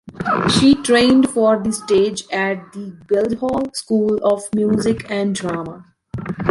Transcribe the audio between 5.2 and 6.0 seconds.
Drama.